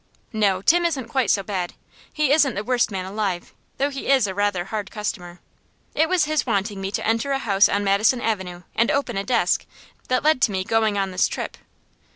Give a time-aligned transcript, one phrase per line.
[0.33, 1.75] "No; Tim isn't quite so bad.
[2.11, 5.41] He isn't the worst man alive, though he is a rather hard customer.
[5.93, 9.23] It was his wanting me to enter a house on Madison Avenue and open a
[9.23, 9.63] desk
[10.07, 11.55] that led to me going on this trip."